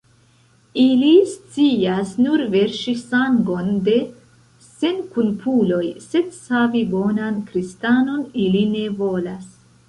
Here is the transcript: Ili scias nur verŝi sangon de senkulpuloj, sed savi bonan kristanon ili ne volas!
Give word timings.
Ili 0.83 1.09
scias 1.33 2.13
nur 2.27 2.43
verŝi 2.55 2.93
sangon 3.01 3.69
de 3.89 3.93
senkulpuloj, 4.69 5.83
sed 6.07 6.33
savi 6.39 6.83
bonan 6.95 7.39
kristanon 7.53 8.25
ili 8.47 8.65
ne 8.73 8.89
volas! 9.05 9.47